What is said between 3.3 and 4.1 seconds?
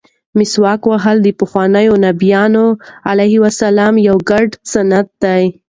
السلام